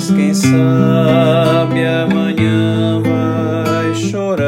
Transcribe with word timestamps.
Mas 0.00 0.10
quem 0.12 0.32
sabe 0.32 1.84
amanhã 1.84 3.02
vai 3.02 3.94
chorar. 3.94 4.46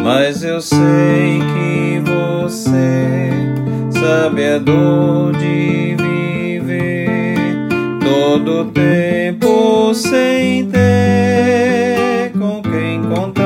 Mas 0.00 0.44
eu 0.44 0.60
sei 0.60 1.40
que 1.40 2.00
você 2.08 3.30
sabe 3.90 4.48
a 4.48 4.58
dor 4.58 5.32
de 5.38 5.96
viver 5.98 7.66
todo 7.98 8.66
tempo 8.66 9.92
sem 9.92 10.66
ter 10.66 12.30
com 12.38 12.62
quem 12.62 13.02
contar. 13.12 13.42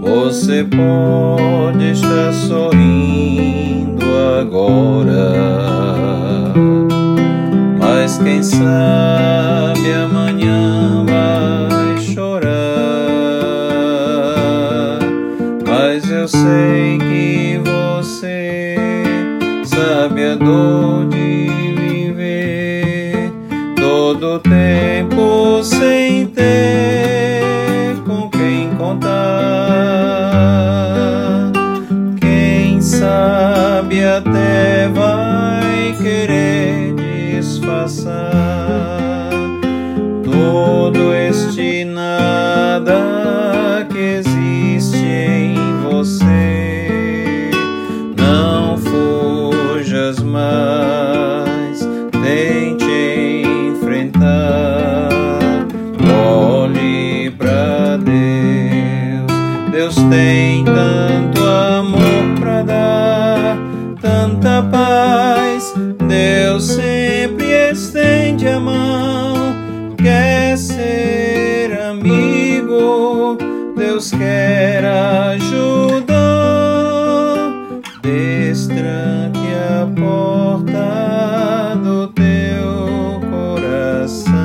Você 0.00 0.64
pode 0.64 1.90
estar 1.90 2.32
sorrindo 2.32 3.51
agora, 4.40 5.32
mas 7.78 8.18
quem 8.18 8.42
sabe 8.42 9.92
amanhã 10.04 11.04
vai 11.06 11.98
chorar. 12.00 12.50
Mas 15.66 16.10
eu 16.10 16.26
sei 16.28 16.98
que 16.98 17.60
você 17.64 18.76
sabe 19.64 20.24
a 20.26 20.34
dor 20.36 21.08
de 21.08 21.74
viver 21.76 23.32
todo 23.76 24.38
tempo 24.40 25.62
sem 25.62 26.26
ter 26.26 27.01
sabe 34.02 34.04
até 34.04 34.88
vai 34.88 35.96
querer 36.02 36.94
disfarçar 36.94 38.30
todo 40.24 41.14
este 41.14 41.84
nada 41.84 43.21
estende 67.82 68.46
a 68.46 68.60
mão, 68.60 69.54
quer 69.96 70.56
ser 70.56 71.80
amigo, 71.80 73.36
Deus 73.76 74.12
quer 74.12 74.84
ajudar. 74.84 76.12
Destranque 78.00 79.48
a 79.80 79.86
porta 80.00 81.76
do 81.82 82.06
teu 82.08 83.20
coração 83.30 84.36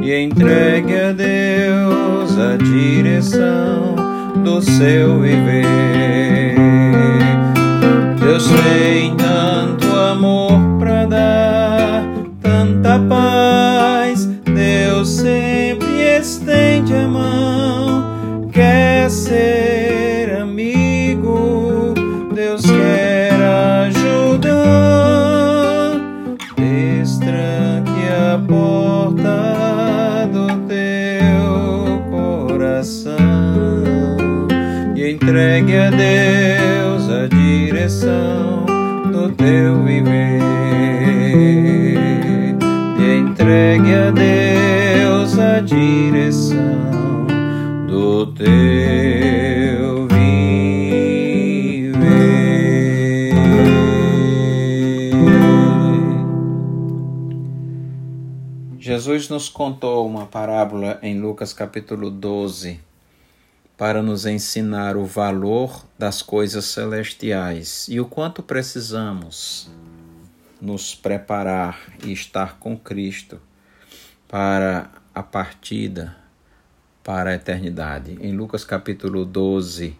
e 0.00 0.14
entregue 0.22 0.96
a 0.96 1.12
Deus 1.12 2.38
a 2.38 2.56
direção 2.56 3.94
do 4.42 4.62
seu 4.62 5.20
viver. 5.20 6.54
Deus 8.18 8.48
tem 8.48 9.23
porta 28.46 30.28
do 30.32 30.46
teu 30.68 32.02
coração 32.10 33.14
e 34.94 35.12
entregue 35.12 35.76
a 35.76 35.90
Deus 35.90 37.10
a 37.10 37.26
direção 37.26 38.66
do 39.12 39.30
teu 39.30 39.82
viver. 39.82 40.40
E 42.98 43.18
entregue 43.18 43.94
a 43.94 44.10
Deus 44.10 45.38
a 45.38 45.60
direção 45.60 47.26
do 47.86 48.26
teu 48.26 49.23
Jesus 59.14 59.28
nos 59.28 59.48
contou 59.48 60.08
uma 60.08 60.26
parábola 60.26 60.98
em 61.00 61.20
Lucas 61.20 61.52
capítulo 61.52 62.10
12 62.10 62.80
para 63.76 64.02
nos 64.02 64.26
ensinar 64.26 64.96
o 64.96 65.06
valor 65.06 65.86
das 65.96 66.20
coisas 66.20 66.64
celestiais 66.64 67.86
e 67.88 68.00
o 68.00 68.06
quanto 68.06 68.42
precisamos 68.42 69.70
nos 70.60 70.96
preparar 70.96 71.80
e 72.04 72.12
estar 72.12 72.58
com 72.58 72.76
Cristo 72.76 73.40
para 74.26 74.90
a 75.14 75.22
partida 75.22 76.16
para 77.04 77.30
a 77.30 77.34
eternidade. 77.34 78.18
Em 78.20 78.32
Lucas 78.32 78.64
capítulo 78.64 79.24
12, 79.24 79.96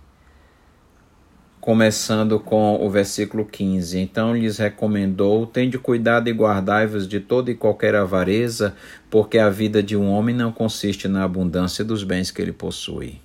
começando 1.64 2.38
com 2.38 2.84
o 2.84 2.90
versículo 2.90 3.42
15. 3.46 3.98
Então 3.98 4.36
lhes 4.36 4.58
recomendou: 4.58 5.46
Tende 5.46 5.78
cuidado 5.78 6.28
e 6.28 6.32
guardai-vos 6.32 7.08
de 7.08 7.20
toda 7.20 7.50
e 7.50 7.54
qualquer 7.54 7.94
avareza, 7.94 8.76
porque 9.08 9.38
a 9.38 9.48
vida 9.48 9.82
de 9.82 9.96
um 9.96 10.10
homem 10.10 10.34
não 10.34 10.52
consiste 10.52 11.08
na 11.08 11.24
abundância 11.24 11.82
dos 11.82 12.04
bens 12.04 12.30
que 12.30 12.42
ele 12.42 12.52
possui. 12.52 13.18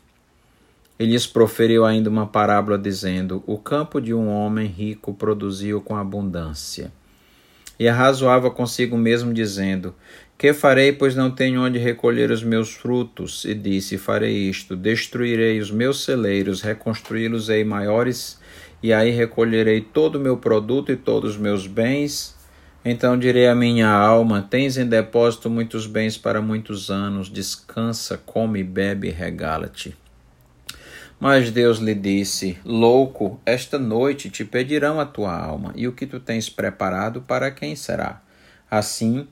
Ele 0.97 1.11
lhes 1.11 1.27
proferiu 1.27 1.83
ainda 1.83 2.09
uma 2.09 2.25
parábola, 2.25 2.77
dizendo: 2.77 3.43
O 3.45 3.57
campo 3.57 3.99
de 3.99 4.13
um 4.13 4.29
homem 4.29 4.67
rico 4.67 5.13
produziu 5.13 5.81
com 5.81 5.97
abundância. 5.97 6.93
E 7.77 7.89
arrazoava 7.89 8.49
consigo 8.49 8.97
mesmo, 8.97 9.33
dizendo: 9.33 9.93
Que 10.39 10.53
farei, 10.53 10.93
pois 10.93 11.17
não 11.17 11.29
tenho 11.29 11.61
onde 11.61 11.77
recolher 11.77 12.31
os 12.31 12.41
meus 12.41 12.71
frutos? 12.71 13.43
E 13.43 13.53
disse: 13.53 13.97
Farei 13.97 14.49
isto: 14.49 14.73
destruirei 14.73 15.59
os 15.59 15.69
meus 15.69 16.05
celeiros, 16.05 16.61
reconstruí-los-ei 16.61 17.65
maiores, 17.65 18.39
e 18.81 18.93
aí 18.93 19.09
recolherei 19.09 19.81
todo 19.81 20.15
o 20.15 20.19
meu 20.19 20.37
produto 20.37 20.93
e 20.93 20.95
todos 20.95 21.31
os 21.31 21.37
meus 21.37 21.67
bens. 21.67 22.37
Então 22.85 23.19
direi 23.19 23.47
à 23.47 23.53
minha 23.53 23.89
alma: 23.89 24.47
Tens 24.49 24.77
em 24.77 24.87
depósito 24.87 25.49
muitos 25.49 25.85
bens 25.85 26.17
para 26.17 26.41
muitos 26.41 26.89
anos, 26.89 27.29
descansa, 27.29 28.17
come, 28.17 28.63
bebe 28.63 29.09
regala-te. 29.09 29.93
Mas 31.19 31.51
Deus 31.51 31.79
lhe 31.79 31.93
disse: 31.93 32.57
Louco, 32.63 33.41
esta 33.45 33.77
noite 33.77 34.29
te 34.29 34.45
pedirão 34.45 35.01
a 35.01 35.05
tua 35.05 35.37
alma, 35.37 35.73
e 35.75 35.85
o 35.85 35.91
que 35.91 36.07
tu 36.07 36.17
tens 36.17 36.49
preparado 36.49 37.19
para 37.19 37.51
quem 37.51 37.75
será? 37.75 38.21
Assim 38.71 39.27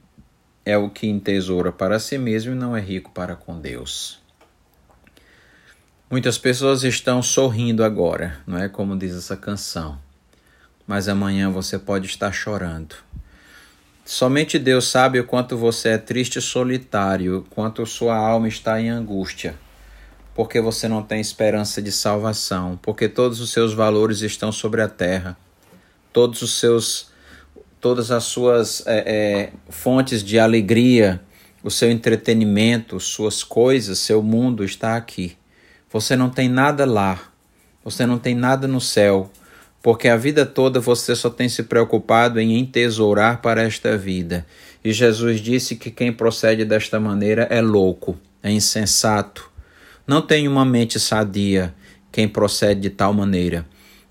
é 0.68 0.78
o 0.78 0.90
que 0.90 1.08
entesoura 1.08 1.72
para 1.72 2.00
si 2.00 2.18
mesmo 2.18 2.52
e 2.52 2.56
não 2.56 2.76
é 2.76 2.82
rico 2.82 3.12
para 3.12 3.36
com 3.36 3.60
Deus. 3.60 4.20
Muitas 6.10 6.38
pessoas 6.38 6.84
estão 6.84 7.22
sorrindo 7.22 7.84
agora, 7.84 8.40
não 8.46 8.58
é 8.58 8.68
como 8.68 8.98
diz 8.98 9.16
essa 9.16 9.38
canção. 9.38 9.98
Mas 10.86 11.08
amanhã 11.08 11.50
você 11.50 11.78
pode 11.78 12.08
estar 12.08 12.32
chorando. 12.32 12.96
Somente 14.06 14.58
Deus 14.58 14.88
sabe 14.88 15.20
o 15.20 15.26
quanto 15.26 15.58
você 15.58 15.90
é 15.90 15.98
triste 15.98 16.40
e 16.40 16.42
solitário, 16.42 17.46
quanto 17.50 17.86
sua 17.86 18.16
alma 18.16 18.48
está 18.48 18.80
em 18.80 18.90
angústia 18.90 19.56
porque 20.38 20.62
você 20.62 20.88
não 20.88 21.02
tem 21.02 21.20
esperança 21.20 21.82
de 21.82 21.92
salvação, 21.92 22.78
porque 22.84 23.10
todos 23.10 23.42
os 23.42 23.50
seus 23.52 23.74
valores 23.74 24.22
estão 24.22 24.52
sobre 24.52 24.84
a 24.84 24.88
terra, 24.88 25.36
todos 26.14 26.44
os 26.44 26.60
seus, 26.60 27.10
todas 27.80 28.12
as 28.12 28.24
suas 28.24 28.84
é, 28.86 29.04
é, 29.06 29.50
fontes 29.70 30.24
de 30.24 30.40
alegria, 30.40 31.22
o 31.64 31.72
seu 31.72 31.92
entretenimento, 31.92 33.00
suas 33.00 33.44
coisas, 33.44 34.00
seu 34.00 34.22
mundo 34.22 34.64
está 34.64 34.96
aqui. 34.96 35.38
Você 35.92 36.16
não 36.16 36.30
tem 36.30 36.50
nada 36.50 36.86
lá, 36.86 37.20
você 37.84 38.06
não 38.06 38.18
tem 38.18 38.36
nada 38.36 38.68
no 38.68 38.82
céu, 38.82 39.32
porque 39.82 40.08
a 40.08 40.18
vida 40.18 40.46
toda 40.46 40.80
você 40.80 41.16
só 41.16 41.30
tem 41.30 41.48
se 41.48 41.64
preocupado 41.64 42.40
em 42.40 42.58
entesourar 42.58 43.42
para 43.42 43.64
esta 43.64 43.98
vida. 43.98 44.46
E 44.84 44.92
Jesus 44.92 45.40
disse 45.40 45.76
que 45.76 45.92
quem 45.92 46.12
procede 46.12 46.66
desta 46.66 47.00
maneira 47.00 47.48
é 47.50 47.62
louco, 47.62 48.18
é 48.44 48.52
insensato 48.52 49.48
não 50.08 50.22
tem 50.22 50.48
uma 50.48 50.64
mente 50.64 50.98
sadia 51.02 51.76
quem 52.14 52.30
procede 52.30 52.80
de 52.80 52.90
tal 52.90 53.14
maneira. 53.14 53.66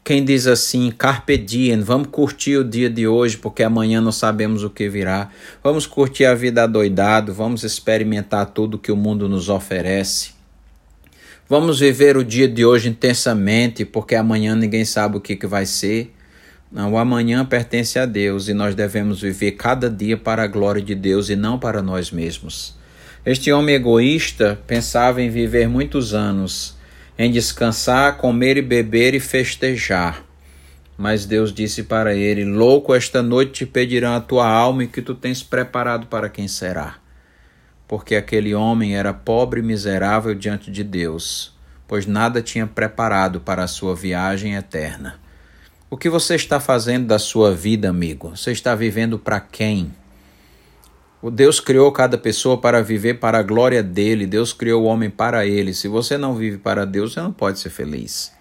Quem 0.06 0.24
diz 0.24 0.46
assim, 0.46 0.92
carpe 0.92 1.36
diem, 1.36 1.80
vamos 1.80 2.06
curtir 2.12 2.58
o 2.58 2.62
dia 2.62 2.88
de 2.88 3.08
hoje, 3.08 3.36
porque 3.36 3.64
amanhã 3.64 4.00
não 4.00 4.12
sabemos 4.12 4.62
o 4.62 4.70
que 4.70 4.88
virá. 4.88 5.30
Vamos 5.64 5.84
curtir 5.84 6.26
a 6.26 6.32
vida 6.32 6.62
adoidado, 6.62 7.34
vamos 7.34 7.64
experimentar 7.64 8.46
tudo 8.46 8.78
que 8.78 8.92
o 8.92 8.96
mundo 8.96 9.28
nos 9.28 9.48
oferece. 9.48 10.30
Vamos 11.48 11.80
viver 11.80 12.16
o 12.16 12.22
dia 12.22 12.46
de 12.46 12.64
hoje 12.64 12.88
intensamente, 12.88 13.84
porque 13.84 14.14
amanhã 14.14 14.54
ninguém 14.54 14.84
sabe 14.84 15.16
o 15.16 15.20
que, 15.20 15.34
que 15.34 15.44
vai 15.44 15.66
ser. 15.66 16.14
Não, 16.70 16.92
o 16.92 16.98
amanhã 16.98 17.44
pertence 17.44 17.98
a 17.98 18.06
Deus 18.06 18.46
e 18.46 18.54
nós 18.54 18.76
devemos 18.76 19.20
viver 19.20 19.52
cada 19.56 19.90
dia 19.90 20.16
para 20.16 20.44
a 20.44 20.46
glória 20.46 20.80
de 20.80 20.94
Deus 20.94 21.30
e 21.30 21.34
não 21.34 21.58
para 21.58 21.82
nós 21.82 22.12
mesmos. 22.12 22.76
Este 23.24 23.50
homem 23.50 23.74
egoísta 23.74 24.56
pensava 24.68 25.20
em 25.20 25.28
viver 25.28 25.68
muitos 25.68 26.14
anos 26.14 26.75
em 27.18 27.30
descansar, 27.30 28.18
comer 28.18 28.56
e 28.56 28.62
beber 28.62 29.14
e 29.14 29.20
festejar. 29.20 30.24
Mas 30.96 31.26
Deus 31.26 31.52
disse 31.52 31.82
para 31.82 32.14
ele: 32.14 32.44
Louco, 32.44 32.94
esta 32.94 33.22
noite 33.22 33.52
te 33.52 33.66
pedirão 33.66 34.14
a 34.14 34.20
tua 34.20 34.48
alma 34.48 34.84
e 34.84 34.88
que 34.88 35.02
tu 35.02 35.14
tens 35.14 35.42
preparado 35.42 36.06
para 36.06 36.28
quem 36.28 36.48
será. 36.48 36.96
Porque 37.86 38.16
aquele 38.16 38.54
homem 38.54 38.96
era 38.96 39.12
pobre 39.12 39.60
e 39.60 39.62
miserável 39.62 40.34
diante 40.34 40.70
de 40.70 40.82
Deus, 40.82 41.54
pois 41.86 42.06
nada 42.06 42.42
tinha 42.42 42.66
preparado 42.66 43.40
para 43.40 43.62
a 43.62 43.68
sua 43.68 43.94
viagem 43.94 44.54
eterna. 44.54 45.20
O 45.88 45.96
que 45.96 46.10
você 46.10 46.34
está 46.34 46.58
fazendo 46.58 47.06
da 47.06 47.18
sua 47.18 47.54
vida, 47.54 47.88
amigo? 47.88 48.36
Você 48.36 48.50
está 48.50 48.74
vivendo 48.74 49.18
para 49.18 49.38
quem? 49.38 49.92
Deus 51.22 51.60
criou 51.60 51.90
cada 51.92 52.18
pessoa 52.18 52.58
para 52.58 52.82
viver 52.82 53.14
para 53.14 53.38
a 53.38 53.42
glória 53.42 53.82
dele. 53.82 54.26
Deus 54.26 54.52
criou 54.52 54.84
o 54.84 54.86
homem 54.86 55.10
para 55.10 55.46
ele. 55.46 55.72
Se 55.72 55.88
você 55.88 56.16
não 56.18 56.34
vive 56.34 56.58
para 56.58 56.84
Deus, 56.84 57.14
você 57.14 57.20
não 57.20 57.32
pode 57.32 57.58
ser 57.58 57.70
feliz. 57.70 58.36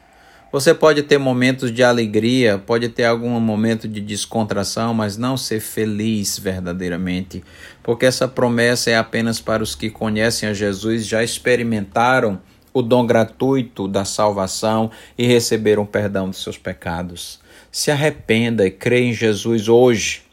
Você 0.51 0.74
pode 0.74 1.04
ter 1.04 1.18
momentos 1.18 1.69
de 1.69 1.83
alegria, 1.83 2.57
pode 2.57 2.88
ter 2.88 3.04
algum 3.04 3.38
momento 3.42 3.89
de 3.89 4.00
descontração, 4.00 4.94
mas 4.94 5.18
não 5.18 5.36
ser 5.36 5.60
feliz 5.60 6.39
verdadeiramente, 6.39 7.44
porque 7.83 8.06
essa 8.06 8.25
promessa 8.25 8.89
é 8.89 8.95
apenas 8.95 9.42
para 9.42 9.62
os 9.62 9.75
que 9.75 9.89
conhecem 9.89 10.48
a 10.48 10.54
Jesus, 10.54 11.06
já 11.06 11.22
experimentaram 11.22 12.39
o 12.74 12.81
dom 12.81 13.06
gratuito 13.06 13.86
da 13.86 14.06
salvação 14.06 14.89
e 15.18 15.27
receberam 15.27 15.86
perdão 15.86 16.30
de 16.30 16.38
seus 16.38 16.57
pecados. 16.57 17.42
Se 17.69 17.92
arrependa 17.92 18.66
e 18.66 18.72
crê 18.72 19.01
em 19.01 19.13
Jesus 19.13 19.68
hoje, 19.68 20.24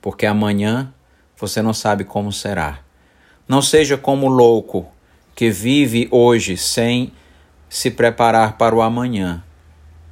porque 0.00 0.24
amanhã 0.24 0.90
você 1.36 1.60
não 1.60 1.74
sabe 1.74 2.04
como 2.04 2.32
será. 2.32 2.80
Não 3.48 3.60
seja 3.60 3.96
como 3.96 4.28
louco 4.28 4.86
que 5.34 5.50
vive 5.50 6.08
hoje 6.10 6.56
sem 6.56 7.12
se 7.68 7.90
preparar 7.90 8.56
para 8.56 8.74
o 8.74 8.80
amanhã, 8.80 9.42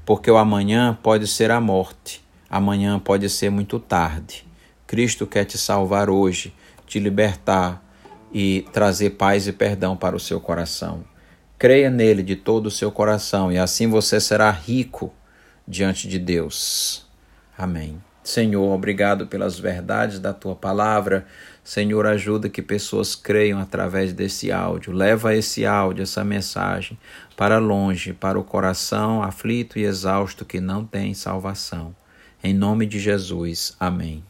porque 0.05 0.31
o 0.31 0.37
amanhã 0.37 0.99
pode 1.01 1.27
ser 1.27 1.51
a 1.51 1.61
morte, 1.61 2.23
amanhã 2.51 2.99
pode 2.99 3.29
ser 3.31 3.51
muito 3.51 3.79
tarde. 3.79 4.45
Cristo 4.87 5.27
quer 5.27 5.45
te 5.45 5.57
salvar 5.57 6.11
hoje, 6.11 6.53
te 6.87 6.99
libertar 6.99 7.83
e 8.33 8.67
trazer 8.73 9.11
paz 9.11 9.47
e 9.47 9.53
perdão 9.53 9.97
para 9.97 10.17
o 10.17 10.21
seu 10.21 10.41
coração. 10.41 11.05
Creia 11.59 11.89
nele 11.89 12.23
de 12.23 12.35
todo 12.35 12.67
o 12.67 12.71
seu 12.71 12.91
coração 12.91 13.53
e 13.53 13.57
assim 13.57 13.89
você 13.89 14.21
será 14.21 14.51
rico 14.51 15.13
diante 15.67 16.09
de 16.09 16.19
Deus. 16.19 17.07
Amém. 17.57 18.12
Senhor, 18.23 18.73
obrigado 18.73 19.27
pelas 19.27 19.59
verdades 19.59 20.21
da 20.21 20.33
tua 20.33 20.55
palavra. 20.55 21.27
Senhor, 21.65 22.07
ajuda 22.07 22.49
que 22.49 22.63
pessoas 22.63 23.17
creiam 23.17 23.61
através 23.61 24.13
desse 24.13 24.53
áudio. 24.53 24.93
Leva 24.93 25.35
esse 25.35 25.67
áudio, 25.67 26.03
essa 26.03 26.25
mensagem, 26.25 26.99
para 27.37 27.59
longe, 27.59 28.13
para 28.13 28.39
o 28.39 28.45
coração 28.45 29.23
aflito 29.23 29.79
e 29.79 29.85
exausto 29.85 30.45
que 30.45 30.61
não 30.61 30.85
tem 30.85 31.15
salvação. 31.15 31.95
Em 32.43 32.55
nome 32.55 32.87
de 32.87 32.99
Jesus. 32.99 33.77
Amém. 33.79 34.23